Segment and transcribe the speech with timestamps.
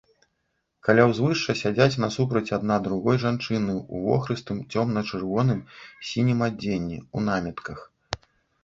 [0.85, 5.61] Каля ўзвышша сядзяць насупраць адна другой жанчыны ў вохрыстым, цёмна-чырвоным,
[6.11, 7.91] сінім адзенні, у намітках.